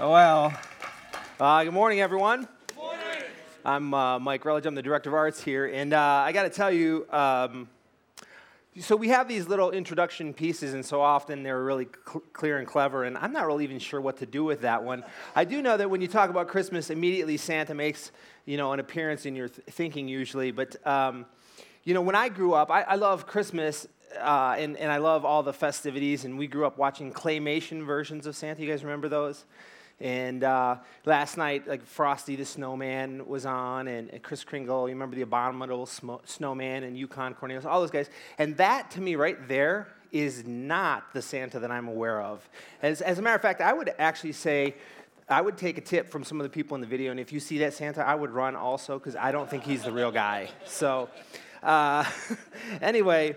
[0.00, 0.52] Oh well,
[1.38, 2.48] uh, good morning, everyone.
[2.66, 3.22] Good morning.
[3.64, 4.66] I'm uh, Mike Rutledge.
[4.66, 7.06] I'm the director of arts here, and uh, I got to tell you.
[7.10, 7.68] Um,
[8.80, 12.66] so we have these little introduction pieces, and so often they're really cl- clear and
[12.66, 15.04] clever, and I'm not really even sure what to do with that one.
[15.36, 18.10] I do know that when you talk about Christmas, immediately Santa makes
[18.46, 20.50] you know an appearance in your th- thinking usually.
[20.50, 21.24] But um,
[21.84, 23.86] you know, when I grew up, I, I love Christmas
[24.20, 26.24] uh, and, and I love all the festivities.
[26.24, 28.60] And we grew up watching claymation versions of Santa.
[28.60, 29.44] You guys remember those?
[30.00, 35.16] And uh, last night, like Frosty the Snowman was on, and, Kris Kringle, you remember
[35.16, 38.10] the Abominable Snowman and Yukon Cornelius, all those guys.
[38.38, 42.48] And that, to me, right there, is not the Santa that I'm aware of.
[42.82, 44.76] As, as a matter of fact, I would actually say,
[45.28, 47.32] I would take a tip from some of the people in the video, and if
[47.32, 50.12] you see that Santa, I would run also, because I don't think he's the real
[50.12, 50.50] guy.
[50.66, 51.08] So,
[51.62, 52.04] uh,
[52.80, 53.36] anyway,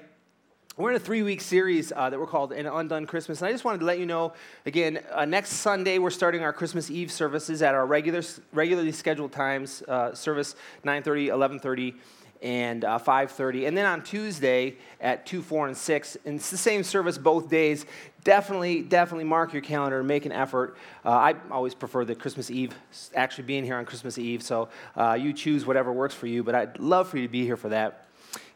[0.77, 3.41] we're in a three week series uh, that we're called An Undone Christmas.
[3.41, 4.33] And I just wanted to let you know
[4.67, 8.21] again, uh, next Sunday, we're starting our Christmas Eve services at our regular,
[8.53, 11.95] regularly scheduled times uh, service 9.30, 11.30
[12.43, 16.57] and uh, 5.30 and then on tuesday at 2 4 and 6 and it's the
[16.57, 17.87] same service both days.
[18.23, 20.77] Definitely definitely mark your calendar and make an effort.
[21.03, 22.75] Uh, i always prefer the christmas eve
[23.15, 26.53] actually being here on christmas eve so uh, you choose whatever works for you but
[26.53, 28.06] i'd love for you to be here for that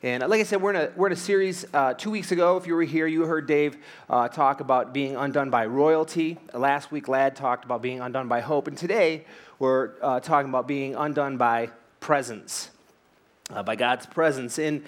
[0.03, 1.63] and uh, like I said, we're in a, we're in a series.
[1.71, 3.77] Uh, two weeks ago, if you were here, you heard Dave
[4.09, 6.39] uh, talk about being undone by royalty.
[6.55, 8.67] Last week, Lad talked about being undone by hope.
[8.67, 9.25] And today,
[9.59, 12.71] we're uh, talking about being undone by presence,
[13.51, 14.57] uh, by God's presence.
[14.57, 14.83] And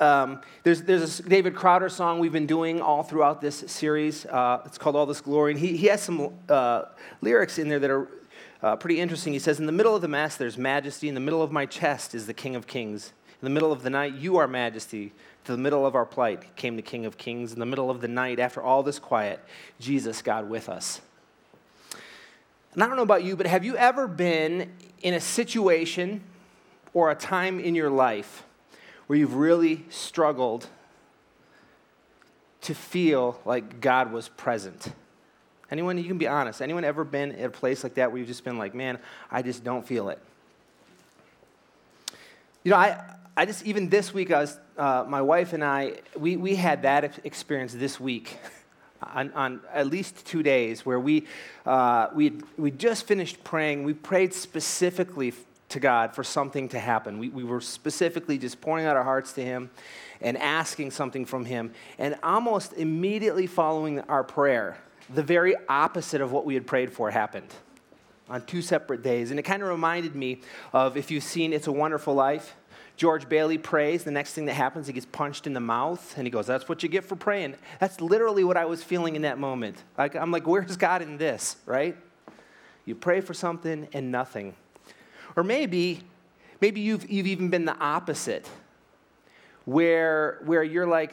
[0.00, 4.26] um, there's, there's a David Crowder song we've been doing all throughout this series.
[4.26, 5.52] Uh, it's called All This Glory.
[5.52, 6.34] And he, he has some
[7.20, 9.32] lyrics in there that are pretty interesting.
[9.32, 11.08] He says, In the middle of the mess, there's majesty.
[11.08, 13.12] In the middle of my chest is the King of Kings.
[13.40, 15.12] In the middle of the night, you, our majesty,
[15.44, 17.52] to the middle of our plight came the King of Kings.
[17.52, 19.40] In the middle of the night, after all this quiet,
[19.78, 21.00] Jesus, God with us.
[22.72, 24.70] And I don't know about you, but have you ever been
[25.02, 26.22] in a situation
[26.94, 28.44] or a time in your life
[29.06, 30.68] where you've really struggled
[32.62, 34.92] to feel like God was present?
[35.70, 36.62] Anyone, you can be honest.
[36.62, 38.98] Anyone ever been at a place like that where you've just been like, man,
[39.30, 40.20] I just don't feel it?
[42.62, 43.00] You know, I,
[43.38, 46.82] I just, even this week, I was, uh, my wife and I, we, we had
[46.82, 48.38] that experience this week.
[49.14, 51.26] On, on, at least two days where we,
[51.66, 53.84] uh, we, we just finished praying.
[53.84, 55.34] We prayed specifically
[55.68, 57.18] to God for something to happen.
[57.18, 59.68] We, we were specifically just pouring out our hearts to Him
[60.22, 61.72] and asking something from Him.
[61.98, 64.78] And almost immediately following our prayer,
[65.14, 67.52] the very opposite of what we had prayed for happened
[68.30, 69.30] on two separate days.
[69.30, 70.40] And it kind of reminded me
[70.72, 72.56] of if you've seen It's a Wonderful Life
[72.96, 74.04] George Bailey prays.
[74.04, 76.68] The next thing that happens, he gets punched in the mouth, and he goes, That's
[76.68, 77.54] what you get for praying.
[77.78, 79.76] That's literally what I was feeling in that moment.
[79.98, 81.96] Like, I'm like, Where's God in this, right?
[82.86, 84.54] You pray for something and nothing.
[85.34, 86.00] Or maybe,
[86.60, 88.48] maybe you've, you've even been the opposite,
[89.66, 91.12] where, where you're like,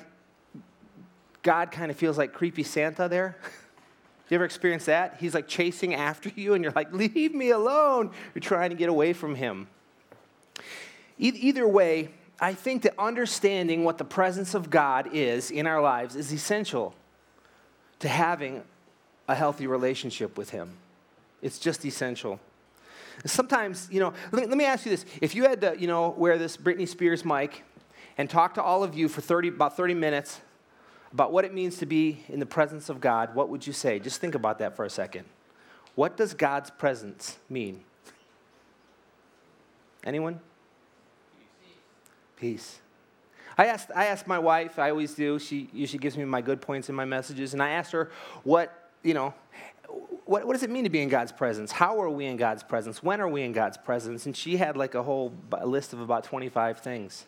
[1.41, 3.35] God kind of feels like creepy Santa there.
[4.29, 5.17] you ever experienced that?
[5.19, 8.11] He's like chasing after you, and you're like, Leave me alone.
[8.33, 9.67] You're trying to get away from him.
[11.23, 16.15] Either way, I think that understanding what the presence of God is in our lives
[16.17, 16.93] is essential
[17.99, 18.63] to having
[19.29, 20.73] a healthy relationship with Him.
[21.41, 22.39] It's just essential.
[23.25, 25.05] Sometimes, you know, let me, ask you this.
[25.21, 27.63] If you had to, you know, wear this Britney Spears mic
[28.17, 30.41] and talk to all of you for 30, about 30 minutes
[31.13, 33.99] about what it means to be in the presence of God, what would you say?
[33.99, 35.25] Just think about that for a second.
[35.95, 37.81] What does God's presence mean?
[40.03, 40.41] Anyone?
[42.43, 42.81] Peace.
[43.57, 46.59] I asked, I asked my wife, I always do, she usually gives me my good
[46.59, 48.11] points in my messages, and I asked her
[48.43, 49.33] what, you know,
[50.25, 51.71] what, what does it mean to be in God's presence?
[51.71, 53.01] How are we in God's presence?
[53.01, 54.25] When are we in God's presence?
[54.25, 55.31] And she had like a whole
[55.63, 57.27] list of about 25 things.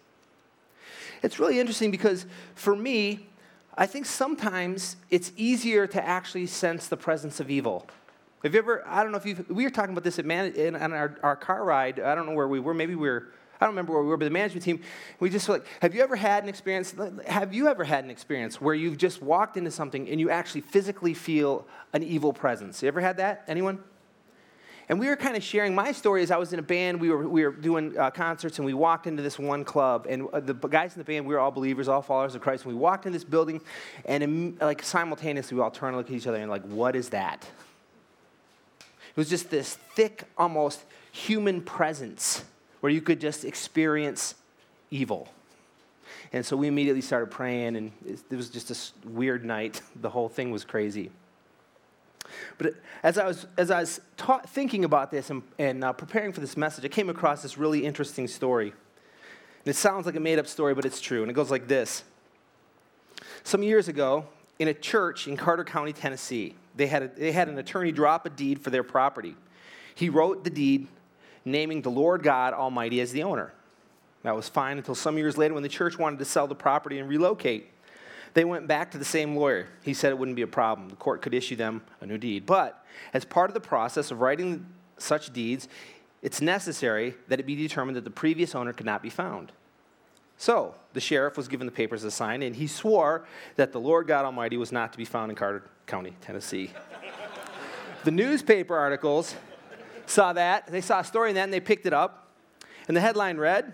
[1.24, 3.30] It's really interesting because for me,
[3.78, 7.88] I think sometimes it's easier to actually sense the presence of evil.
[8.44, 10.52] Have you ever, I don't know if you we were talking about this at man,
[10.56, 13.28] in, on our, our car ride, I don't know where we were, maybe we were
[13.60, 14.82] I don't remember where we were, but the management team,
[15.20, 16.94] we just like, have you ever had an experience?
[17.28, 20.62] Have you ever had an experience where you've just walked into something and you actually
[20.62, 22.82] physically feel an evil presence?
[22.82, 23.46] You ever had that?
[23.48, 23.80] Anyone?
[24.88, 27.02] And we were kind of sharing my story as I was in a band.
[27.02, 30.06] We were, we were doing uh, concerts, and we walked into this one club.
[30.08, 32.66] And uh, the guys in the band, we were all believers, all followers of Christ.
[32.66, 33.62] And we walked in this building,
[34.06, 36.96] and in, like simultaneously, we all turned to look at each other and like, what
[36.96, 37.48] is that?
[38.80, 42.44] It was just this thick, almost human presence
[42.86, 44.36] where you could just experience
[44.92, 45.28] evil.
[46.32, 49.82] And so we immediately started praying, and it was just a weird night.
[50.02, 51.10] The whole thing was crazy.
[52.60, 56.32] But as I was, as I was ta- thinking about this and, and uh, preparing
[56.32, 58.68] for this message, I came across this really interesting story.
[58.68, 61.24] And it sounds like a made up story, but it's true.
[61.24, 62.04] And it goes like this
[63.44, 64.28] Some years ago,
[64.60, 68.28] in a church in Carter County, Tennessee, they had, a, they had an attorney drop
[68.28, 69.36] a deed for their property.
[69.96, 70.88] He wrote the deed
[71.46, 73.54] naming the Lord God Almighty as the owner.
[74.24, 76.98] That was fine until some years later when the church wanted to sell the property
[76.98, 77.70] and relocate.
[78.34, 79.68] They went back to the same lawyer.
[79.84, 80.90] He said it wouldn't be a problem.
[80.90, 82.46] The court could issue them a new deed.
[82.46, 82.84] But
[83.14, 84.66] as part of the process of writing
[84.98, 85.70] such deeds,
[86.22, 89.52] it's necessary that it be determined that the previous owner could not be found.
[90.38, 93.26] So the sheriff was given the papers to sign, and he swore
[93.56, 96.72] that the Lord God Almighty was not to be found in Carter County, Tennessee.
[98.04, 99.36] the newspaper articles
[100.10, 100.68] saw that.
[100.68, 102.32] They saw a story in that, and they picked it up.
[102.88, 103.74] And the headline read,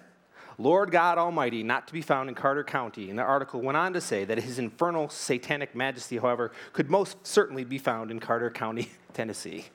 [0.58, 3.10] Lord God Almighty, not to be found in Carter County.
[3.10, 7.26] And the article went on to say that his infernal satanic majesty, however, could most
[7.26, 9.66] certainly be found in Carter County, Tennessee.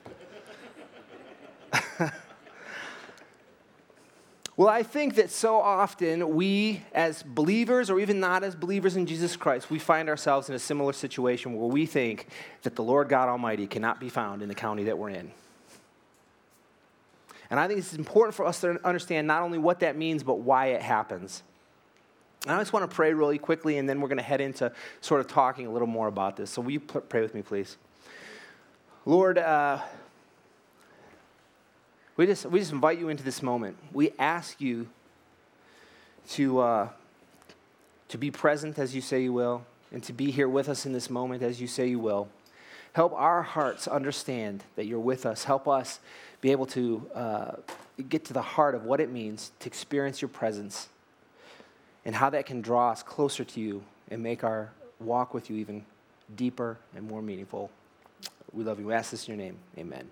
[4.55, 9.05] well, I think that so often we, as believers or even not as believers in
[9.05, 12.27] Jesus Christ, we find ourselves in a similar situation where we think
[12.63, 15.31] that the Lord God Almighty cannot be found in the county that we're in.
[17.49, 20.39] And I think it's important for us to understand not only what that means, but
[20.39, 21.43] why it happens.
[22.43, 24.71] And I just want to pray really quickly, and then we're going to head into
[25.01, 26.51] sort of talking a little more about this.
[26.51, 27.77] So, will you pray with me, please?
[29.05, 29.79] Lord, uh,
[32.15, 33.77] we, just, we just invite you into this moment.
[33.91, 34.87] We ask you
[36.31, 36.89] to, uh,
[38.09, 40.93] to be present as you say you will, and to be here with us in
[40.93, 42.27] this moment as you say you will.
[42.93, 45.43] Help our hearts understand that you're with us.
[45.43, 45.99] Help us
[46.41, 47.51] be able to uh,
[48.09, 50.87] get to the heart of what it means to experience your presence
[52.05, 55.57] and how that can draw us closer to you and make our walk with you
[55.57, 55.83] even
[56.35, 57.69] deeper and more meaningful.
[58.53, 58.87] We love you.
[58.87, 59.57] We ask this in your name.
[59.77, 60.09] Amen.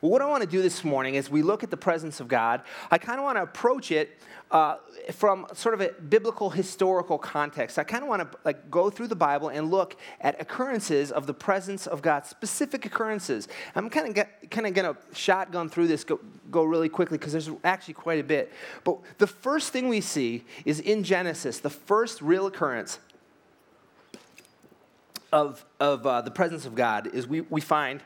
[0.00, 2.28] Well, what I want to do this morning is we look at the presence of
[2.28, 2.62] God.
[2.90, 4.76] I kind of want to approach it uh,
[5.12, 7.78] from sort of a biblical historical context.
[7.78, 11.26] I kind of want to like go through the Bible and look at occurrences of
[11.26, 13.48] the presence of God, specific occurrences.
[13.74, 17.32] I'm kind of kind of going to shotgun through this, go, go really quickly because
[17.32, 18.52] there's actually quite a bit.
[18.84, 22.98] But the first thing we see is in Genesis, the first real occurrence
[25.32, 28.00] of, of uh, the presence of God is we, we find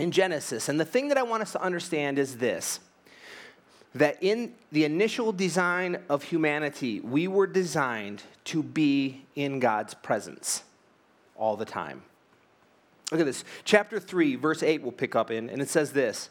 [0.00, 0.68] in Genesis.
[0.68, 2.80] And the thing that I want us to understand is this
[3.92, 10.62] that in the initial design of humanity, we were designed to be in God's presence
[11.34, 12.02] all the time.
[13.10, 13.44] Look at this.
[13.64, 16.30] Chapter 3, verse 8, we'll pick up in, and it says this.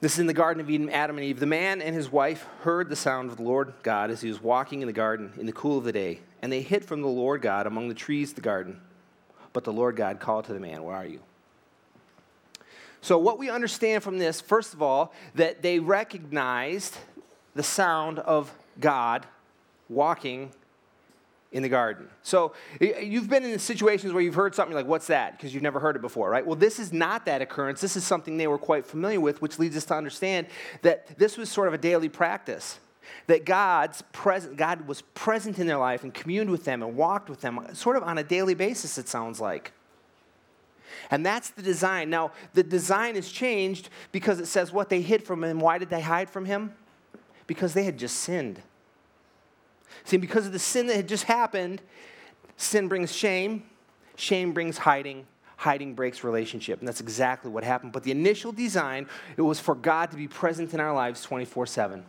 [0.00, 1.40] This is in the Garden of Eden, Adam and Eve.
[1.40, 4.40] The man and his wife heard the sound of the Lord God as he was
[4.40, 7.08] walking in the garden in the cool of the day, and they hid from the
[7.08, 8.80] Lord God among the trees of the garden.
[9.52, 11.20] But the Lord God called to the man, Where are you?
[13.00, 16.96] So, what we understand from this, first of all, that they recognized
[17.54, 19.26] the sound of God
[19.88, 20.50] walking
[21.52, 22.08] in the garden.
[22.22, 25.36] So, you've been in situations where you've heard something like, What's that?
[25.36, 26.44] Because you've never heard it before, right?
[26.44, 27.80] Well, this is not that occurrence.
[27.80, 30.48] This is something they were quite familiar with, which leads us to understand
[30.82, 32.80] that this was sort of a daily practice.
[33.26, 37.30] That God's present, God was present in their life and communed with them and walked
[37.30, 39.72] with them sort of on a daily basis, it sounds like.
[41.10, 42.10] And that's the design.
[42.10, 45.60] Now, the design is changed because it says what they hid from him.
[45.60, 46.74] Why did they hide from him?
[47.46, 48.62] Because they had just sinned.
[50.04, 51.82] See, because of the sin that had just happened,
[52.56, 53.64] sin brings shame,
[54.16, 55.26] shame brings hiding,
[55.56, 56.78] hiding breaks relationship.
[56.78, 57.92] And that's exactly what happened.
[57.92, 61.66] But the initial design, it was for God to be present in our lives 24
[61.66, 62.04] 7.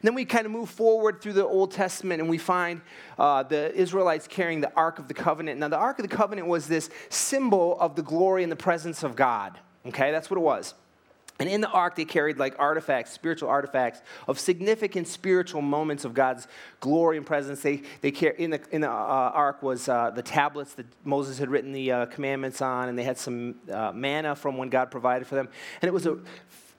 [0.00, 2.80] And then we kind of move forward through the Old Testament and we find
[3.18, 5.60] uh, the Israelites carrying the Ark of the Covenant.
[5.60, 9.02] Now, the Ark of the Covenant was this symbol of the glory and the presence
[9.02, 9.58] of God.
[9.86, 10.74] Okay, that's what it was.
[11.40, 16.12] And in the ark, they carried like artifacts, spiritual artifacts of significant spiritual moments of
[16.12, 16.46] God's
[16.80, 17.62] glory and presence.
[17.62, 21.38] They, they carry, in the, in the uh, ark was uh, the tablets that Moses
[21.38, 24.90] had written the uh, commandments on, and they had some uh, manna from when God
[24.90, 25.48] provided for them.
[25.80, 26.18] And it was a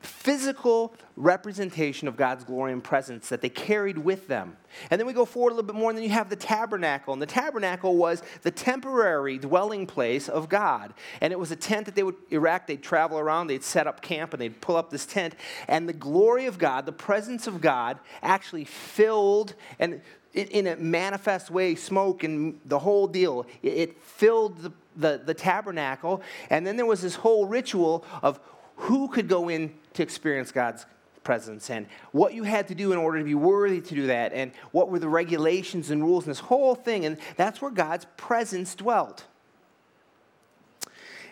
[0.02, 4.58] physical representation of God's glory and presence that they carried with them.
[4.90, 7.14] And then we go forward a little bit more, and then you have the tabernacle.
[7.14, 10.94] And the tabernacle was the temporary dwelling place of God.
[11.20, 14.02] And it was a tent that they would erect, they'd travel around, they'd set up
[14.02, 15.36] camp, and they'd pull up this tent.
[15.68, 20.02] And the glory of God, the presence of God, actually filled and
[20.34, 23.46] in a manifest way, smoke and the whole deal.
[23.62, 26.22] It filled the, the, the tabernacle.
[26.50, 28.40] And then there was this whole ritual of
[28.82, 30.86] who could go in to experience God's
[31.24, 34.34] presence and what you had to do in order to be worthy to do that
[34.34, 37.06] and what were the regulations and rules and this whole thing.
[37.06, 39.26] And that's where God's presence dwelt.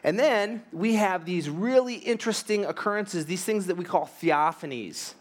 [0.03, 5.15] And then we have these really interesting occurrences, these things that we call theophanies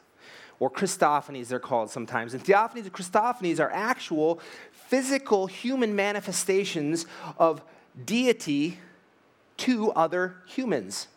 [0.61, 2.35] or Christophanies, they're called sometimes.
[2.35, 4.39] And theophanies and Christophanies are actual
[4.71, 7.07] physical human manifestations
[7.39, 7.63] of
[8.05, 8.79] deity
[9.59, 11.09] to other humans.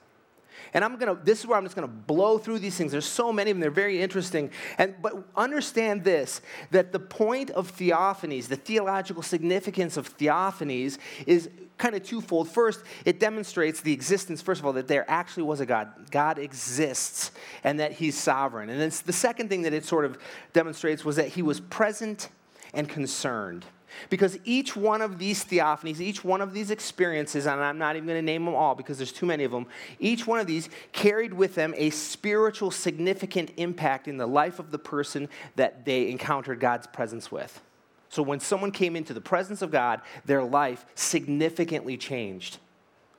[0.73, 2.91] And I'm gonna, this is where I'm just gonna blow through these things.
[2.91, 4.51] There's so many of them, they're very interesting.
[4.77, 11.49] And but understand this that the point of theophanies, the theological significance of theophanies, is
[11.77, 12.47] kind of twofold.
[12.49, 15.89] First, it demonstrates the existence, first of all, that there actually was a God.
[16.11, 17.31] God exists
[17.63, 18.69] and that he's sovereign.
[18.69, 20.17] And then the second thing that it sort of
[20.53, 22.29] demonstrates was that he was present
[22.73, 23.65] and concerned.
[24.09, 28.07] Because each one of these theophanies, each one of these experiences, and I'm not even
[28.07, 29.67] going to name them all because there's too many of them,
[29.99, 34.71] each one of these carried with them a spiritual significant impact in the life of
[34.71, 37.61] the person that they encountered God's presence with.
[38.09, 42.57] So when someone came into the presence of God, their life significantly changed.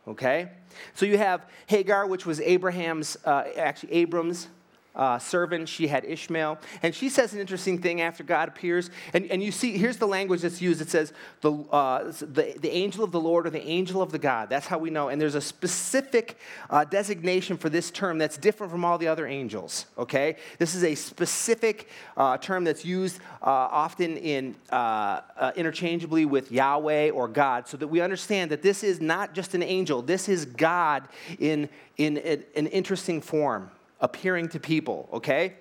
[0.06, 0.50] Okay?
[0.94, 4.48] So you have Hagar, which was Abraham's, uh, actually Abram's
[4.94, 5.68] uh, servant.
[5.68, 6.58] She had Ishmael.
[6.82, 8.90] And she says an interesting thing after God appears.
[9.14, 12.70] And, and you see, here's the language that's used it says, the, uh, the, the
[12.70, 14.48] angel of the Lord or the angel of the God.
[14.48, 15.08] That's how we know.
[15.08, 16.38] And there's a specific
[16.70, 20.36] uh, designation for this term that's different from all the other angels, okay?
[20.58, 25.20] This is a specific uh, term that's used uh, often in, uh,
[25.56, 29.62] interchangeably with Yahweh or God so that we understand that this is not just an
[29.62, 31.08] angel, this is God
[31.38, 33.70] in, in an interesting form
[34.02, 35.54] appearing to people, okay?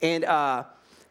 [0.00, 0.64] And uh,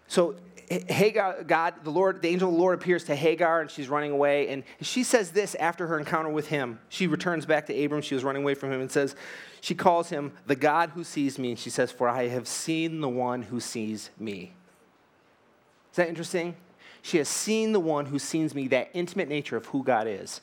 [0.07, 0.35] so
[0.69, 4.11] Hagar, God, the Lord, the angel of the Lord appears to Hagar and she's running
[4.11, 4.49] away.
[4.49, 6.79] And she says this after her encounter with him.
[6.89, 8.01] She returns back to Abram.
[8.01, 9.15] She was running away from him and says,
[9.61, 11.51] she calls him the God who sees me.
[11.51, 14.53] And she says, For I have seen the one who sees me.
[15.91, 16.55] Is that interesting?
[17.01, 20.41] She has seen the one who sees me, that intimate nature of who God is.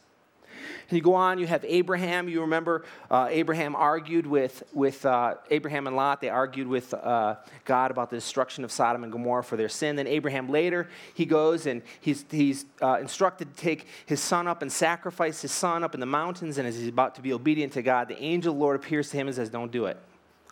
[0.88, 2.28] And you go on, you have Abraham.
[2.28, 6.20] You remember uh, Abraham argued with, with uh, Abraham and Lot.
[6.20, 9.96] They argued with uh, God about the destruction of Sodom and Gomorrah for their sin.
[9.96, 14.62] Then Abraham later, he goes and he's, he's uh, instructed to take his son up
[14.62, 16.58] and sacrifice his son up in the mountains.
[16.58, 19.10] And as he's about to be obedient to God, the angel of the Lord appears
[19.10, 19.96] to him and says, Don't do it.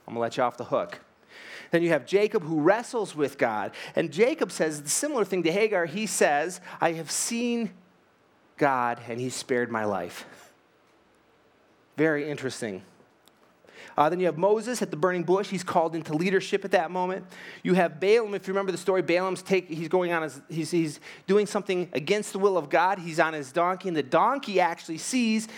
[0.06, 1.00] I'm going to let you off the hook.
[1.70, 3.72] Then you have Jacob who wrestles with God.
[3.94, 5.86] And Jacob says the similar thing to Hagar.
[5.86, 7.70] He says, I have seen
[8.56, 10.26] God and he spared my life.
[11.96, 12.82] Very interesting.
[13.96, 15.48] Uh, then you have Moses at the burning bush.
[15.48, 17.24] He's called into leadership at that moment.
[17.62, 18.34] You have Balaam.
[18.34, 19.68] If you remember the story, Balaam's take.
[19.68, 20.40] He's going on his.
[20.50, 22.98] He's, he's doing something against the will of God.
[22.98, 25.48] He's on his donkey, and the donkey actually sees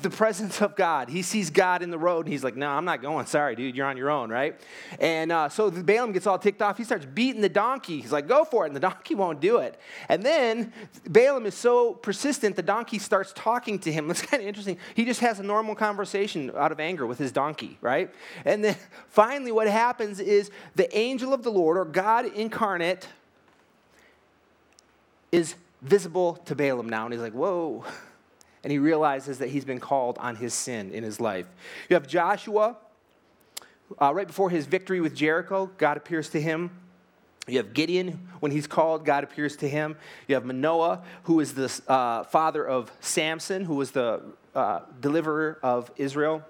[0.00, 1.08] the presence of God.
[1.08, 3.26] He sees God in the road, and he's like, No, I'm not going.
[3.26, 4.60] Sorry, dude, you're on your own, right?
[5.00, 6.78] And uh, so Balaam gets all ticked off.
[6.78, 8.00] He starts beating the donkey.
[8.00, 8.68] He's like, Go for it.
[8.68, 9.78] And the donkey won't do it.
[10.08, 10.72] And then
[11.08, 14.06] Balaam is so persistent, the donkey starts talking to him.
[14.12, 14.78] That's kind of interesting.
[14.94, 18.12] He just has a normal conversation out of anger with his donkey, right?
[18.44, 18.76] And then
[19.08, 23.08] finally, what happens is the angel of the Lord, or God incarnate,
[25.32, 27.04] is visible to Balaam now.
[27.04, 27.84] And he's like, Whoa
[28.62, 31.46] and he realizes that he's been called on his sin in his life.
[31.88, 32.76] You have Joshua,
[34.00, 36.70] uh, right before his victory with Jericho, God appears to him.
[37.48, 39.96] You have Gideon, when he's called, God appears to him.
[40.28, 44.22] You have Manoah, who is the uh, father of Samson, who was the
[44.54, 46.42] uh, deliverer of Israel.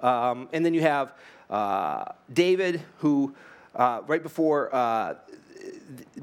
[0.00, 1.12] Um, and then you have
[1.50, 3.34] uh, David, who
[3.74, 5.14] uh, right before uh,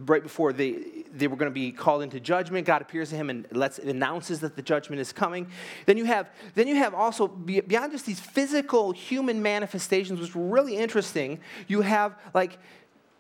[0.06, 2.66] right before they, they were going to be called into judgment.
[2.66, 5.48] God appears to him and lets, announces that the judgment is coming.
[5.86, 10.36] Then you have, then you have also, beyond just these physical human manifestations, which is
[10.36, 12.58] really interesting, you have like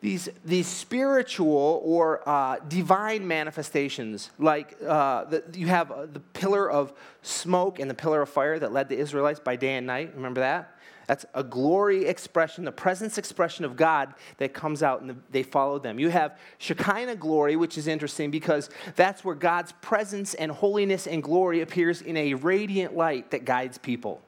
[0.01, 4.31] these, these spiritual or uh, divine manifestations.
[4.39, 8.57] Like uh, the, you have uh, the pillar of smoke and the pillar of fire
[8.57, 10.13] that led the Israelites by day and night.
[10.15, 10.75] Remember that?
[11.11, 15.77] That's a glory expression, the presence expression of God that comes out and they follow
[15.77, 15.99] them.
[15.99, 21.21] You have Shekinah glory, which is interesting because that's where God's presence and holiness and
[21.21, 24.21] glory appears in a radiant light that guides people.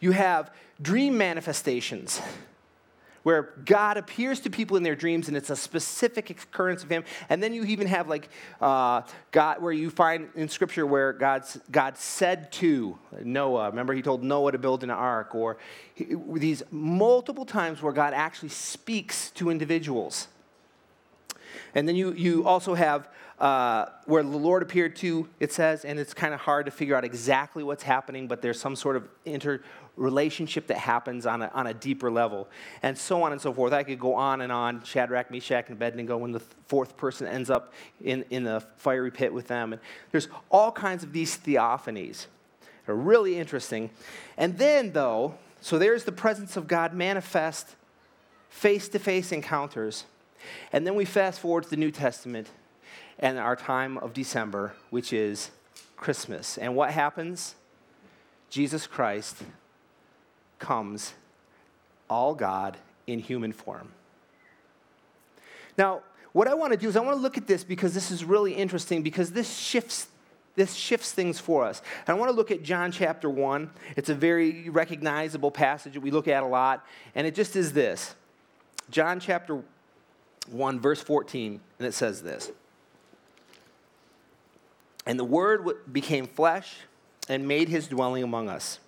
[0.00, 2.20] You have dream manifestations
[3.22, 7.04] where God appears to people in their dreams and it's a specific occurrence of Him.
[7.28, 8.28] And then you even have like
[8.60, 14.02] uh, God, where you find in Scripture where God's, God said to Noah, remember He
[14.02, 15.58] told Noah to build an ark, or
[15.94, 20.28] he, these multiple times where God actually speaks to individuals.
[21.74, 23.08] And then you, you also have
[23.40, 26.94] uh, where the Lord appeared to, it says, and it's kind of hard to figure
[26.94, 31.66] out exactly what's happening, but there's some sort of interrelationship that happens on a, on
[31.66, 32.48] a deeper level,
[32.82, 33.72] and so on and so forth.
[33.72, 34.84] I could go on and on.
[34.84, 37.72] Shadrach, Meshach, and Abednego, when the fourth person ends up
[38.04, 39.72] in, in the fiery pit with them.
[39.72, 39.80] And
[40.10, 42.26] there's all kinds of these theophanies
[42.84, 43.88] They're really interesting.
[44.36, 47.74] And then, though, so there's the presence of God manifest
[48.50, 50.04] face to face encounters.
[50.72, 52.48] And then we fast forward to the New Testament
[53.20, 55.50] and our time of December, which is
[55.96, 56.58] Christmas.
[56.58, 57.54] And what happens?
[58.48, 59.36] Jesus Christ
[60.58, 61.14] comes,
[62.08, 63.92] all God, in human form.
[65.76, 66.00] Now,
[66.32, 68.24] what I want to do is I want to look at this because this is
[68.24, 70.08] really interesting because this shifts
[70.56, 71.80] this shifts things for us.
[72.06, 73.70] And I want to look at John chapter 1.
[73.96, 76.84] It's a very recognizable passage that we look at a lot,
[77.14, 78.16] and it just is this.
[78.90, 79.62] John chapter
[80.50, 82.50] 1 verse 14, and it says this.
[85.06, 86.76] And the word became flesh
[87.28, 88.78] and made his dwelling among us.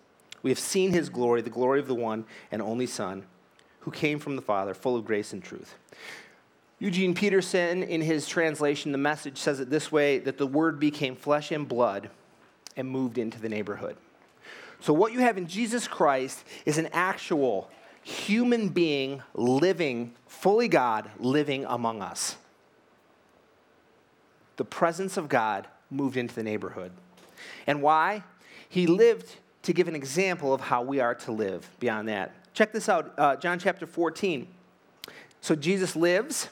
[0.43, 3.25] We have seen his glory, the glory of the one and only Son,
[3.81, 5.75] who came from the Father, full of grace and truth.
[6.79, 11.15] Eugene Peterson, in his translation, the message says it this way that the word became
[11.15, 12.11] flesh and blood
[12.77, 13.97] and moved into the neighborhood.
[14.81, 17.71] So, what you have in Jesus Christ is an actual
[18.03, 22.37] human being living, fully God, living among us.
[24.57, 26.93] The presence of God moved into the neighborhood.
[27.67, 28.25] And why?
[28.69, 32.33] He lived to give an example of how we are to live beyond that.
[32.55, 34.47] Check this out uh, John chapter 14.
[35.41, 36.49] So, Jesus lives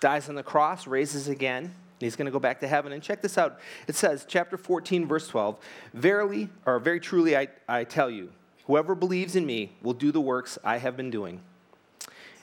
[0.00, 2.92] dies on the cross, raises again, and he's going to go back to heaven.
[2.92, 3.60] And check this out.
[3.86, 5.56] It says, chapter 14, verse 12,
[5.94, 8.30] Verily, or very truly, I, I tell you,
[8.66, 11.40] whoever believes in me will do the works I have been doing.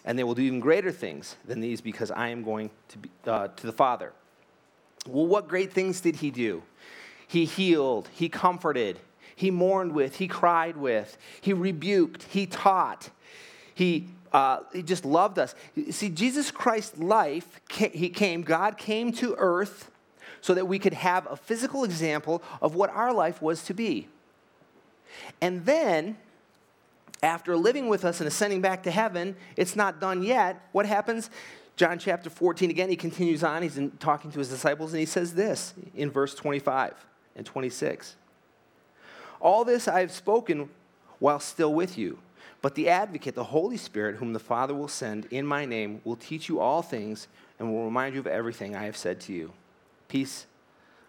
[0.03, 3.09] And they will do even greater things than these because I am going to, be,
[3.25, 4.13] uh, to the Father.
[5.07, 6.63] Well, what great things did he do?
[7.27, 8.99] He healed, he comforted,
[9.35, 13.09] he mourned with, he cried with, he rebuked, he taught,
[13.73, 15.55] he uh, he just loved us.
[15.91, 19.89] See, Jesus Christ's life, he came, God came to earth
[20.41, 24.09] so that we could have a physical example of what our life was to be.
[25.39, 26.17] And then,
[27.23, 30.67] after living with us and ascending back to heaven, it's not done yet.
[30.73, 31.29] What happens?
[31.75, 33.61] John chapter 14, again, he continues on.
[33.61, 36.93] He's talking to his disciples, and he says this in verse 25
[37.35, 38.15] and 26
[39.41, 40.69] All this I have spoken
[41.19, 42.19] while still with you.
[42.61, 46.15] But the advocate, the Holy Spirit, whom the Father will send in my name, will
[46.15, 47.27] teach you all things
[47.59, 49.51] and will remind you of everything I have said to you.
[50.07, 50.47] Peace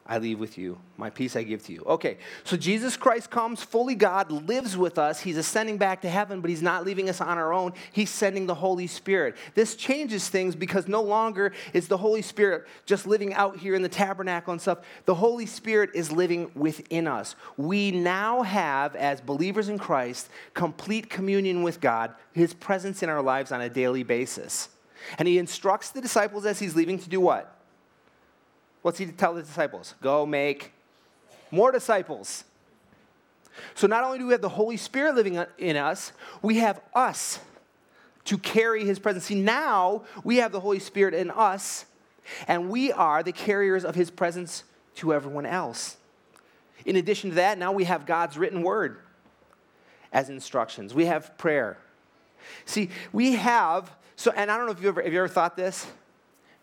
[0.09, 0.79] I leave with you.
[0.97, 1.83] My peace I give to you.
[1.85, 5.21] Okay, so Jesus Christ comes, fully God, lives with us.
[5.21, 7.73] He's ascending back to heaven, but he's not leaving us on our own.
[7.93, 9.37] He's sending the Holy Spirit.
[9.55, 13.83] This changes things because no longer is the Holy Spirit just living out here in
[13.83, 14.79] the tabernacle and stuff.
[15.07, 17.35] The Holy Spirit is living within us.
[17.57, 23.23] We now have, as believers in Christ, complete communion with God, his presence in our
[23.23, 24.69] lives on a daily basis.
[25.19, 27.56] And he instructs the disciples as he's leaving to do what?
[28.87, 29.97] What's he tell the disciples?
[30.01, 30.71] Go make
[31.51, 32.45] more disciples.
[33.75, 37.41] So not only do we have the Holy Spirit living in us, we have us
[38.27, 39.25] to carry his presence.
[39.25, 41.85] See, now we have the Holy Spirit in us,
[42.47, 44.63] and we are the carriers of his presence
[44.95, 45.97] to everyone else.
[46.85, 48.99] In addition to that, now we have God's written word
[50.13, 50.95] as instructions.
[50.95, 51.77] We have prayer.
[52.67, 55.57] See, we have, so, and I don't know if you ever, have you ever thought
[55.57, 55.89] this?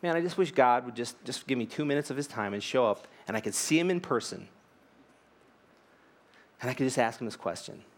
[0.04, 2.54] Man, I just wish God would just, just give me two minutes of his time
[2.54, 4.50] and show up and I could see him in person.
[6.62, 7.82] And I could just ask him this question.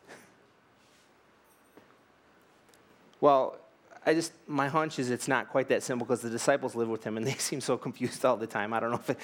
[3.22, 3.58] Well,
[4.06, 7.04] I just, my hunch is it's not quite that simple because the disciples live with
[7.04, 8.72] him and they seem so confused all the time.
[8.72, 9.18] I don't know if it,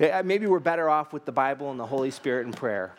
[0.00, 2.94] eh, maybe we're better off with the Bible and the Holy Spirit and prayer.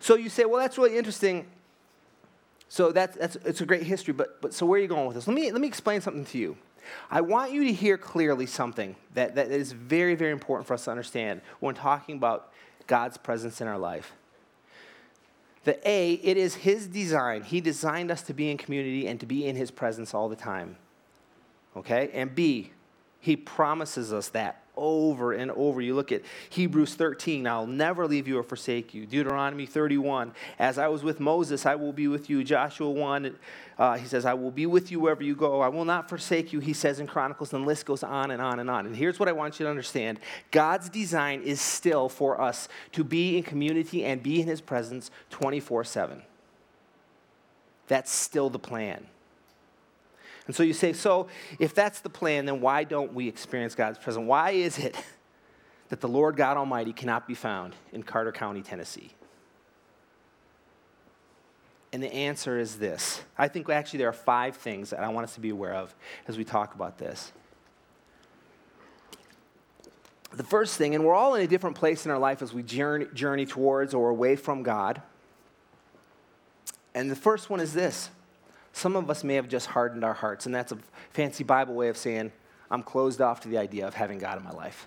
[0.00, 1.46] So you say, well, that's really interesting.
[2.68, 5.16] So that's, that's it's a great history, but, but so where are you going with
[5.16, 5.26] this?
[5.26, 6.56] Let me, let me explain something to you.
[7.10, 10.84] I want you to hear clearly something that, that is very, very important for us
[10.84, 12.52] to understand when talking about
[12.86, 14.12] God's presence in our life.
[15.64, 17.42] The A, it is His design.
[17.42, 20.36] He designed us to be in community and to be in His presence all the
[20.36, 20.76] time.
[21.76, 22.10] Okay?
[22.14, 22.72] And B,
[23.20, 25.80] He promises us that over and over.
[25.80, 29.04] You look at Hebrews 13, I'll never leave you or forsake you.
[29.04, 32.44] Deuteronomy 31, as I was with Moses, I will be with you.
[32.44, 33.36] Joshua 1,
[33.78, 35.60] uh, he says, I will be with you wherever you go.
[35.60, 38.40] I will not forsake you, he says in Chronicles, and the list goes on and
[38.40, 38.86] on and on.
[38.86, 43.04] And here's what I want you to understand God's design is still for us to
[43.04, 46.22] be in community and be in his presence 24 7.
[47.88, 49.06] That's still the plan.
[50.48, 51.28] And so you say, so
[51.60, 54.26] if that's the plan, then why don't we experience God's presence?
[54.26, 54.96] Why is it
[55.90, 59.12] that the Lord God Almighty cannot be found in Carter County, Tennessee?
[61.92, 63.22] And the answer is this.
[63.36, 65.94] I think actually there are five things that I want us to be aware of
[66.26, 67.32] as we talk about this.
[70.32, 72.62] the first thing, and we're all in a different place in our life as we
[72.62, 75.00] journey, journey towards or away from God.
[76.94, 78.10] And the first one is this
[78.78, 80.78] some of us may have just hardened our hearts, and that's a
[81.12, 82.30] fancy Bible way of saying,
[82.70, 84.86] I'm closed off to the idea of having God in my life.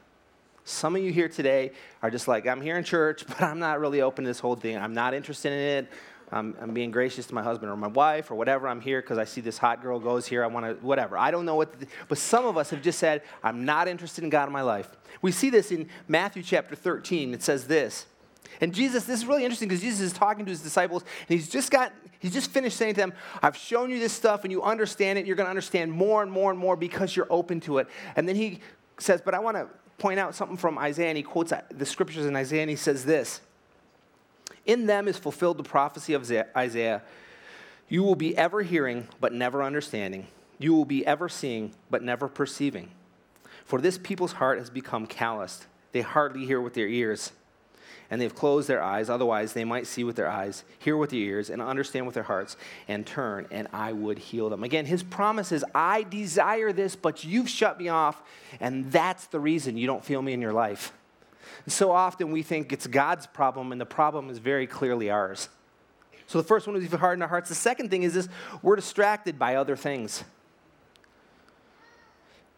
[0.63, 3.81] Some of you here today are just like, I'm here in church, but I'm not
[3.81, 4.77] really open to this whole thing.
[4.77, 5.91] I'm not interested in it.
[6.31, 8.69] I'm, I'm being gracious to my husband or my wife or whatever.
[8.69, 10.45] I'm here because I see this hot girl goes here.
[10.45, 11.17] I want to, whatever.
[11.17, 14.23] I don't know what, the, but some of us have just said, I'm not interested
[14.23, 14.89] in God in my life.
[15.21, 17.33] We see this in Matthew chapter 13.
[17.33, 18.05] It says this.
[18.59, 21.49] And Jesus, this is really interesting because Jesus is talking to his disciples, and he's
[21.49, 24.61] just got, he's just finished saying to them, I've shown you this stuff, and you
[24.61, 25.25] understand it.
[25.25, 27.87] You're going to understand more and more and more because you're open to it.
[28.15, 28.59] And then he
[28.99, 31.85] says, But I want to point out something from Isaiah, and he quotes uh, the
[31.85, 33.41] scriptures in Isaiah, and he says this
[34.65, 37.01] In them is fulfilled the prophecy of Isaiah.
[37.89, 40.27] You will be ever hearing, but never understanding.
[40.59, 42.91] You will be ever seeing, but never perceiving.
[43.65, 45.65] For this people's heart has become calloused.
[45.91, 47.31] They hardly hear with their ears
[48.09, 49.09] and they've closed their eyes.
[49.09, 52.23] Otherwise, they might see with their eyes, hear with their ears, and understand with their
[52.23, 54.63] hearts, and turn, and I would heal them.
[54.63, 58.21] Again, his promise is, I desire this, but you've shut me off,
[58.59, 60.93] and that's the reason you don't feel me in your life.
[61.67, 65.49] So often we think it's God's problem, and the problem is very clearly ours.
[66.27, 67.49] So the first one is we've hardened our hearts.
[67.49, 68.29] The second thing is this
[68.61, 70.23] we're distracted by other things.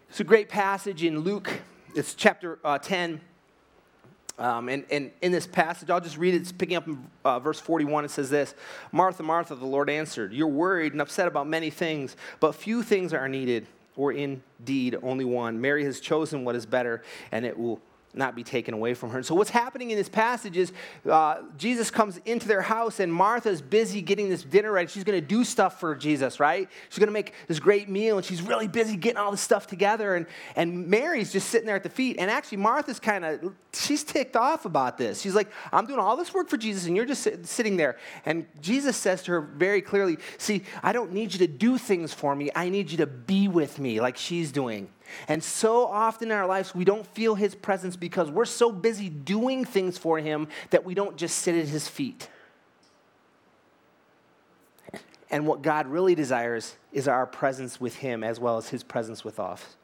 [0.09, 1.61] It's a great passage in Luke,
[1.95, 3.19] it's chapter uh, 10
[4.39, 6.41] um, and, and in this passage, I'll just read it.
[6.41, 8.05] It's picking up in uh, verse 41.
[8.05, 8.55] It says this
[8.91, 13.13] Martha, Martha, the Lord answered, You're worried and upset about many things, but few things
[13.13, 15.61] are needed, or indeed only one.
[15.61, 17.79] Mary has chosen what is better, and it will
[18.13, 19.17] not be taken away from her.
[19.17, 20.71] And so, what's happening in this passage is
[21.09, 24.87] uh, Jesus comes into their house, and Martha's busy getting this dinner ready.
[24.87, 26.69] She's going to do stuff for Jesus, right?
[26.89, 29.67] She's going to make this great meal, and she's really busy getting all this stuff
[29.67, 30.15] together.
[30.15, 32.17] And, and Mary's just sitting there at the feet.
[32.19, 35.21] And actually, Martha's kind of, she's ticked off about this.
[35.21, 37.97] She's like, I'm doing all this work for Jesus, and you're just sit, sitting there.
[38.25, 42.13] And Jesus says to her very clearly, See, I don't need you to do things
[42.13, 44.89] for me, I need you to be with me, like she's doing.
[45.27, 49.09] And so often in our lives, we don't feel his presence because we're so busy
[49.09, 52.29] doing things for him that we don't just sit at his feet.
[55.29, 59.23] And what God really desires is our presence with him as well as his presence
[59.23, 59.75] with us.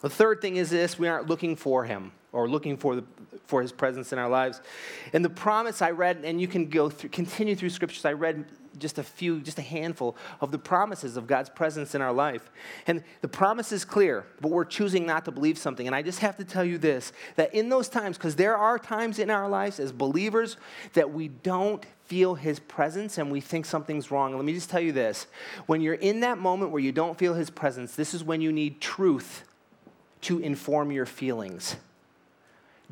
[0.00, 3.04] The third thing is this we aren't looking for him or looking for, the,
[3.46, 4.60] for his presence in our lives.
[5.12, 8.46] And the promise I read, and you can go through, continue through scriptures, I read
[8.78, 12.50] just a few, just a handful of the promises of God's presence in our life.
[12.86, 15.86] And the promise is clear, but we're choosing not to believe something.
[15.86, 18.78] And I just have to tell you this that in those times, because there are
[18.78, 20.56] times in our lives as believers
[20.94, 24.36] that we don't feel his presence and we think something's wrong.
[24.36, 25.26] let me just tell you this
[25.66, 28.52] when you're in that moment where you don't feel his presence, this is when you
[28.52, 29.44] need truth
[30.22, 31.76] to inform your feelings.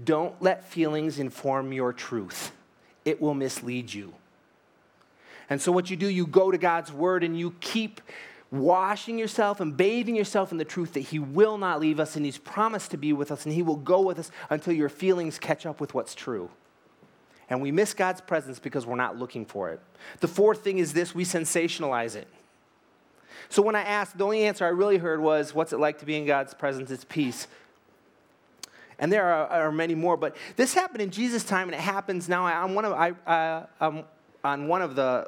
[0.03, 2.53] Don't let feelings inform your truth,
[3.05, 4.15] it will mislead you.
[5.49, 8.01] And so, what you do, you go to God's word and you keep
[8.53, 12.25] washing yourself and bathing yourself in the truth that He will not leave us and
[12.25, 15.39] He's promised to be with us and He will go with us until your feelings
[15.39, 16.51] catch up with what's true.
[17.49, 19.81] And we miss God's presence because we're not looking for it.
[20.21, 22.29] The fourth thing is this we sensationalize it.
[23.49, 26.07] So when I asked, the only answer I really heard was, What's it like to
[26.07, 26.91] be in God's presence?
[26.91, 27.49] It's peace.
[29.01, 32.29] And there are, are many more, but this happened in Jesus' time, and it happens
[32.29, 32.47] now.
[32.47, 34.03] I, am one of, I, uh,
[34.45, 35.27] on one of the,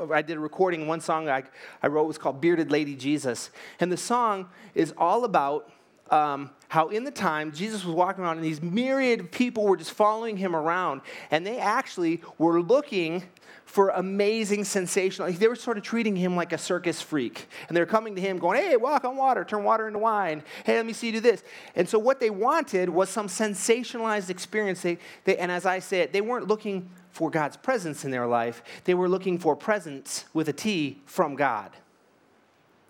[0.00, 1.44] uh, I did a recording, one song I,
[1.82, 3.50] I wrote was called Bearded Lady Jesus.
[3.80, 5.70] And the song is all about
[6.10, 9.76] um, how in the time Jesus was walking around and these myriad of people were
[9.76, 11.00] just following him around,
[11.30, 13.24] and they actually were looking
[13.64, 15.30] for amazing, sensational.
[15.30, 17.48] They were sort of treating him like a circus freak.
[17.68, 20.42] And they're coming to him going, hey, walk on water, turn water into wine.
[20.64, 21.42] Hey, let me see you do this.
[21.74, 24.80] And so what they wanted was some sensationalized experience.
[24.80, 28.62] They, they, and as I said, they weren't looking for God's presence in their life.
[28.84, 31.70] They were looking for presence with a T from God.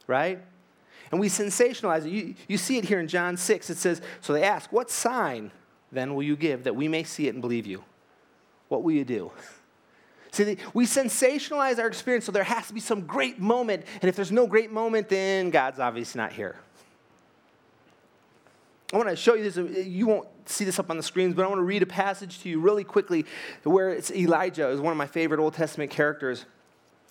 [0.07, 0.41] Right?
[1.11, 2.11] And we sensationalize it.
[2.11, 3.71] You, you see it here in John 6.
[3.71, 5.51] It says, So they ask, What sign
[5.91, 7.85] then will you give that we may see it and believe you?
[8.69, 9.33] What will you do?
[10.31, 13.85] See, we sensationalize our experience, so there has to be some great moment.
[14.03, 16.57] And if there's no great moment, then God's obviously not here.
[18.93, 19.87] I want to show you this.
[19.87, 22.41] You won't see this up on the screens, but I want to read a passage
[22.41, 23.27] to you really quickly
[23.65, 26.47] where it's Elijah is one of my favorite Old Testament characters.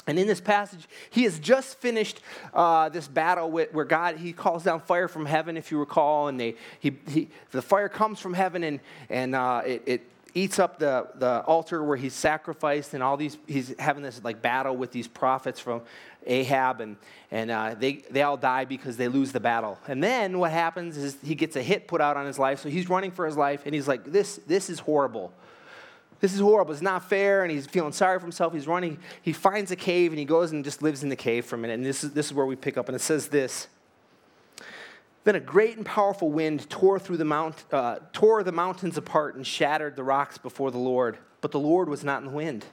[0.07, 2.21] And in this passage, he has just finished
[2.53, 6.29] uh, this battle with, where God he calls down fire from heaven, if you recall,
[6.29, 10.01] and they, he, he, the fire comes from heaven, and, and uh, it, it
[10.33, 14.41] eats up the, the altar where he's sacrificed and all these he's having this like
[14.41, 15.81] battle with these prophets from
[16.27, 16.97] ahab and,
[17.31, 19.79] and uh, they, they all die because they lose the battle.
[19.87, 22.69] And then what happens is he gets a hit put out on his life so
[22.69, 25.33] he's running for his life and he's like this this is horrible
[26.19, 29.33] this is horrible it's not fair and he's feeling sorry for himself he's running he
[29.33, 31.73] finds a cave and he goes and just lives in the cave for a minute
[31.73, 33.67] and this is, this is where we pick up and it says this
[35.27, 39.35] then a great and powerful wind tore through the mount, uh, tore the mountains apart
[39.35, 41.17] and shattered the rocks before the Lord.
[41.41, 42.63] But the Lord was not in the wind.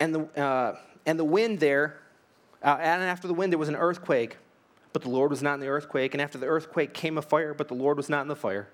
[0.00, 0.76] And the, uh,
[1.06, 2.00] and the wind there,
[2.64, 4.38] uh, and after the wind there was an earthquake,
[4.92, 6.14] but the Lord was not in the earthquake.
[6.14, 8.66] And after the earthquake came a fire, but the Lord was not in the fire.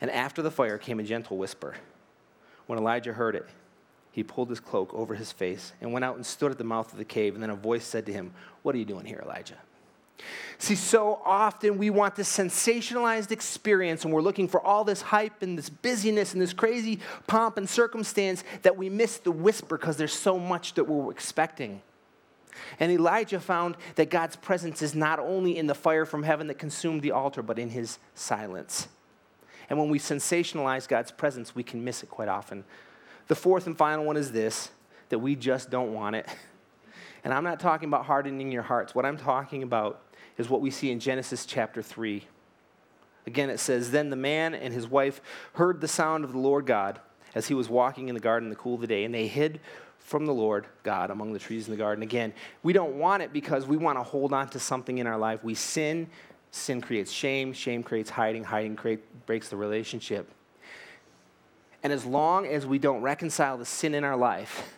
[0.00, 1.76] And after the fire came a gentle whisper.
[2.66, 3.46] When Elijah heard it,
[4.12, 6.90] he pulled his cloak over his face and went out and stood at the mouth
[6.92, 7.34] of the cave.
[7.34, 8.32] And then a voice said to him,
[8.62, 9.58] What are you doing here, Elijah?
[10.58, 15.42] See, so often we want this sensationalized experience and we're looking for all this hype
[15.42, 19.96] and this busyness and this crazy pomp and circumstance that we miss the whisper because
[19.96, 21.80] there's so much that we're expecting.
[22.78, 26.58] And Elijah found that God's presence is not only in the fire from heaven that
[26.58, 28.88] consumed the altar, but in his silence.
[29.70, 32.64] And when we sensationalize God's presence, we can miss it quite often.
[33.28, 34.70] The fourth and final one is this
[35.08, 36.28] that we just don't want it.
[37.22, 38.94] And I'm not talking about hardening your hearts.
[38.94, 40.00] What I'm talking about
[40.38, 42.24] is what we see in Genesis chapter 3.
[43.26, 45.20] Again, it says, Then the man and his wife
[45.52, 46.98] heard the sound of the Lord God
[47.34, 49.26] as he was walking in the garden in the cool of the day, and they
[49.26, 49.60] hid
[49.98, 52.02] from the Lord God among the trees in the garden.
[52.02, 55.18] Again, we don't want it because we want to hold on to something in our
[55.18, 55.44] life.
[55.44, 56.08] We sin,
[56.50, 60.28] sin creates shame, shame creates hiding, hiding create, breaks the relationship.
[61.82, 64.76] And as long as we don't reconcile the sin in our life,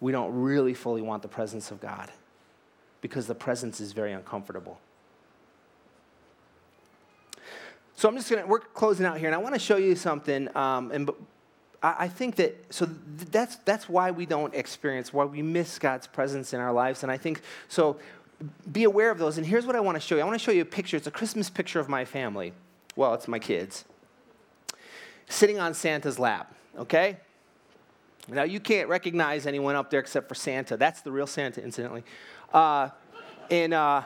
[0.00, 2.10] we don't really fully want the presence of God
[3.00, 4.78] because the presence is very uncomfortable.
[7.96, 10.54] So I'm just gonna, we're closing out here, and I wanna show you something.
[10.56, 11.10] Um, and
[11.82, 12.86] I think that, so
[13.30, 17.02] that's, that's why we don't experience, why we miss God's presence in our lives.
[17.02, 17.98] And I think, so
[18.70, 19.38] be aware of those.
[19.38, 20.96] And here's what I wanna show you I wanna show you a picture.
[20.96, 22.52] It's a Christmas picture of my family.
[22.96, 23.84] Well, it's my kids.
[25.28, 27.18] Sitting on Santa's lap, okay?
[28.28, 30.76] Now, you can't recognize anyone up there except for Santa.
[30.76, 32.04] That's the real Santa, incidentally.
[32.52, 32.90] Uh,
[33.50, 34.02] and uh,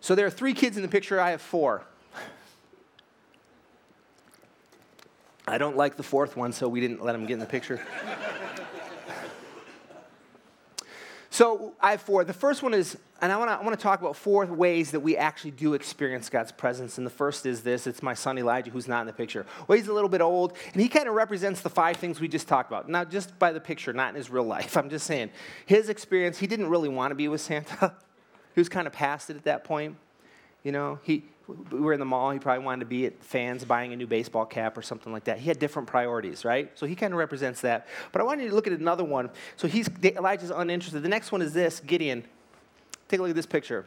[0.00, 1.20] so there are three kids in the picture.
[1.20, 1.84] I have four.
[5.46, 7.80] I don't like the fourth one, so we didn't let him get in the picture.
[11.38, 12.24] So I have four.
[12.24, 15.52] The first one is, and I want to talk about four ways that we actually
[15.52, 16.98] do experience God's presence.
[16.98, 19.46] And the first is this it's my son Elijah, who's not in the picture.
[19.68, 22.26] Well, he's a little bit old, and he kind of represents the five things we
[22.26, 22.88] just talked about.
[22.88, 24.76] Now, just by the picture, not in his real life.
[24.76, 25.30] I'm just saying,
[25.64, 27.94] his experience, he didn't really want to be with Santa.
[28.56, 29.94] he was kind of past it at that point.
[30.64, 32.30] You know, he, we were in the mall.
[32.30, 35.24] He probably wanted to be at fans buying a new baseball cap or something like
[35.24, 35.38] that.
[35.38, 36.70] He had different priorities, right?
[36.78, 37.88] So he kind of represents that.
[38.12, 39.30] But I want you to look at another one.
[39.56, 41.02] So he's Elijah's uninterested.
[41.02, 42.24] The next one is this Gideon.
[43.08, 43.86] Take a look at this picture.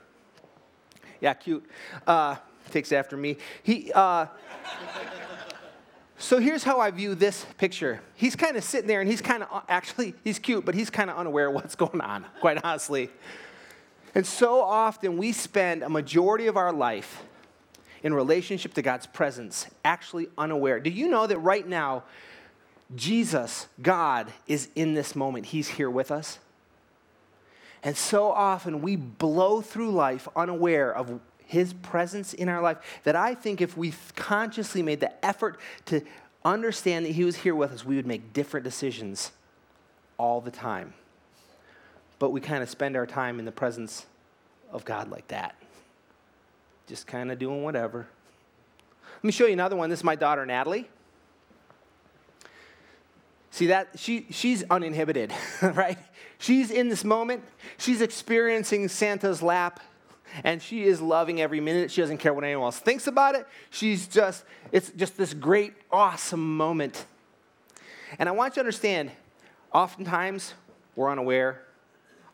[1.19, 1.63] Yeah, cute.
[2.07, 2.37] Uh,
[2.71, 3.37] takes after me.
[3.61, 3.91] He.
[3.93, 4.25] Uh,
[6.17, 8.01] so here's how I view this picture.
[8.15, 11.11] He's kind of sitting there, and he's kind of actually he's cute, but he's kind
[11.11, 12.25] of unaware of what's going on.
[12.39, 13.09] Quite honestly.
[14.15, 17.23] And so often we spend a majority of our life
[18.03, 20.79] in relationship to God's presence, actually unaware.
[20.79, 22.03] Do you know that right now,
[22.95, 25.47] Jesus, God, is in this moment?
[25.47, 26.39] He's here with us.
[27.83, 33.15] And so often we blow through life unaware of his presence in our life that
[33.15, 36.01] I think if we consciously made the effort to
[36.45, 39.31] understand that he was here with us, we would make different decisions
[40.17, 40.93] all the time.
[42.19, 44.05] But we kind of spend our time in the presence
[44.71, 45.55] of God like that
[46.87, 48.07] just kind of doing whatever.
[49.17, 49.89] Let me show you another one.
[49.89, 50.89] This is my daughter, Natalie.
[53.51, 55.97] See that she she's uninhibited, right?
[56.37, 57.43] She's in this moment.
[57.77, 59.79] She's experiencing Santa's lap
[60.43, 61.91] and she is loving every minute.
[61.91, 63.45] She doesn't care what anyone else thinks about it.
[63.69, 67.05] She's just it's just this great awesome moment.
[68.17, 69.11] And I want you to understand
[69.73, 70.53] oftentimes
[70.95, 71.61] we're unaware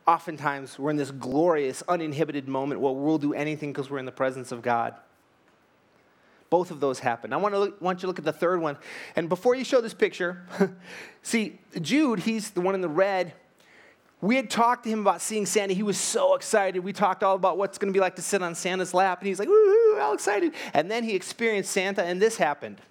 [0.08, 4.12] oftentimes we're in this glorious, uninhibited moment where we'll do anything because we're in the
[4.12, 4.96] presence of God.
[6.50, 7.34] Both of those happen.
[7.34, 8.78] I want, to look, want you to look at the third one.
[9.18, 10.46] And before you show this picture,
[11.22, 13.34] see, Jude, he's the one in the red.
[14.22, 15.74] We had talked to him about seeing Santa.
[15.74, 16.80] He was so excited.
[16.84, 19.20] We talked all about what's going to be like to sit on Santa's lap.
[19.20, 20.54] And he's like, woo, all excited.
[20.74, 22.82] And then he experienced Santa, and this happened.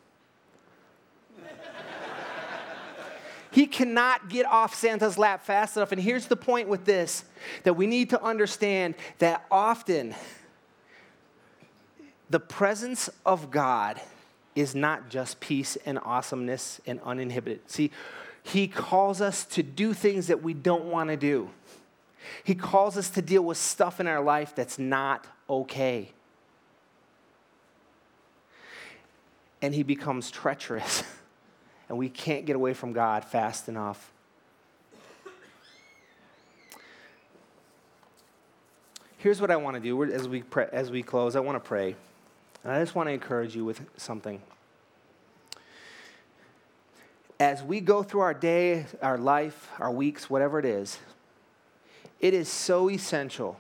[3.57, 5.90] He cannot get off Santa's lap fast enough.
[5.90, 7.25] And here's the point with this
[7.62, 10.14] that we need to understand that often
[12.29, 13.99] the presence of God
[14.55, 17.61] is not just peace and awesomeness and uninhibited.
[17.71, 17.92] See,
[18.42, 21.49] he calls us to do things that we don't want to do.
[22.45, 26.11] He calls us to deal with stuff in our life that's not okay.
[29.62, 31.05] And he becomes treacherous,
[31.88, 34.11] and we can't get away from God fast enough.
[39.18, 41.37] Here's what I want to do as we, as we close.
[41.37, 41.96] I want to pray.
[42.62, 44.40] And I just want to encourage you with something.
[47.38, 50.99] As we go through our day, our life, our weeks, whatever it is,
[52.20, 53.59] it is so essential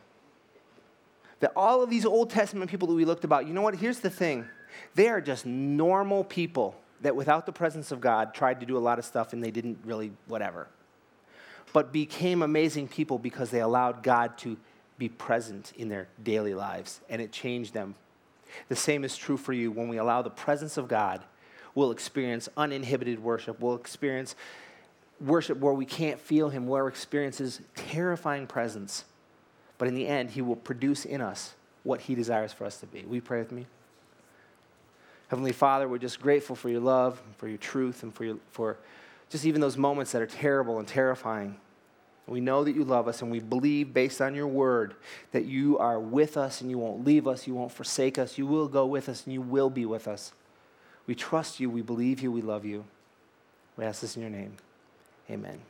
[1.40, 3.76] that all of these Old Testament people that we looked about, you know what?
[3.76, 4.46] Here's the thing
[4.94, 8.80] they are just normal people that without the presence of God tried to do a
[8.80, 10.68] lot of stuff and they didn't really, whatever.
[11.72, 14.56] But became amazing people because they allowed God to
[14.98, 17.94] be present in their daily lives and it changed them.
[18.68, 21.22] The same is true for you when we allow the presence of God.
[21.74, 23.60] We'll experience uninhibited worship.
[23.60, 24.34] We'll experience
[25.20, 29.04] worship where we can't feel Him, where experiences terrifying presence.
[29.78, 32.86] But in the end, He will produce in us what He desires for us to
[32.86, 33.04] be.
[33.10, 33.66] You pray with me?
[35.28, 38.76] Heavenly Father, we're just grateful for your love, for your truth, and for, your, for
[39.28, 41.56] just even those moments that are terrible and terrifying.
[42.28, 44.94] We know that you love us, and we believe, based on your word,
[45.32, 48.46] that you are with us and you won't leave us, you won't forsake us, you
[48.46, 50.32] will go with us, and you will be with us.
[51.06, 52.84] We trust you, we believe you, we love you.
[53.76, 54.56] We ask this in your name.
[55.30, 55.60] Amen.